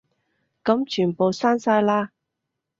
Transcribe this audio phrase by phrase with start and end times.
[0.63, 2.09] 噉全部刪晒啦